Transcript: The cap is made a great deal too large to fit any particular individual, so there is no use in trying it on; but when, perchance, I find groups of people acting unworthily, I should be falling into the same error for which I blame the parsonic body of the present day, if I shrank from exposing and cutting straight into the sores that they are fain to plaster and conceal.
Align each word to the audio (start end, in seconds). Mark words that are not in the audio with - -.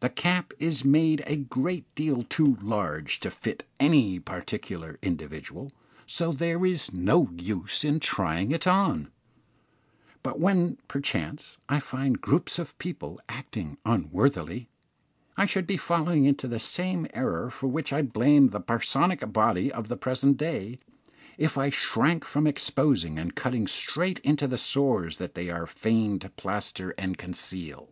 The 0.00 0.10
cap 0.10 0.52
is 0.58 0.84
made 0.84 1.22
a 1.26 1.36
great 1.36 1.86
deal 1.94 2.24
too 2.24 2.58
large 2.60 3.18
to 3.20 3.30
fit 3.30 3.64
any 3.80 4.20
particular 4.20 4.98
individual, 5.00 5.72
so 6.06 6.32
there 6.34 6.66
is 6.66 6.92
no 6.92 7.30
use 7.32 7.82
in 7.82 7.98
trying 7.98 8.50
it 8.50 8.66
on; 8.66 9.10
but 10.22 10.38
when, 10.38 10.76
perchance, 10.86 11.56
I 11.66 11.80
find 11.80 12.20
groups 12.20 12.58
of 12.58 12.76
people 12.76 13.18
acting 13.26 13.78
unworthily, 13.86 14.68
I 15.34 15.46
should 15.46 15.66
be 15.66 15.78
falling 15.78 16.26
into 16.26 16.46
the 16.46 16.60
same 16.60 17.06
error 17.14 17.48
for 17.50 17.68
which 17.68 17.90
I 17.90 18.02
blame 18.02 18.50
the 18.50 18.60
parsonic 18.60 19.32
body 19.32 19.72
of 19.72 19.88
the 19.88 19.96
present 19.96 20.36
day, 20.36 20.78
if 21.38 21.56
I 21.56 21.70
shrank 21.70 22.26
from 22.26 22.46
exposing 22.46 23.18
and 23.18 23.34
cutting 23.34 23.66
straight 23.66 24.18
into 24.18 24.46
the 24.46 24.58
sores 24.58 25.16
that 25.16 25.32
they 25.34 25.48
are 25.48 25.66
fain 25.66 26.18
to 26.18 26.28
plaster 26.28 26.90
and 26.98 27.16
conceal. 27.16 27.88